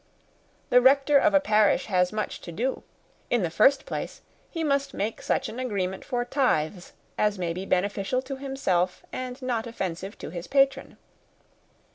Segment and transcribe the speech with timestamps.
[0.71, 2.81] The rector of a parish has much to do.
[3.29, 7.67] In the first place, he must make such an agreement for tithes as may be
[7.67, 10.97] beneficial to himself and not offensive to his patron.